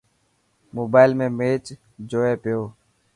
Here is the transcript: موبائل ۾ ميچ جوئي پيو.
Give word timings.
موبائل 0.75 1.11
۾ 1.19 1.27
ميچ 1.37 1.65
جوئي 2.09 2.33
پيو. 2.43 2.61